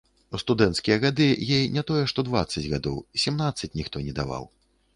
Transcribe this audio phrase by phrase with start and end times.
[0.35, 1.27] У студэнцкія гады
[1.57, 4.53] ёй не тое што дваццаць гадоў- семнаццаць ніхто не даваў.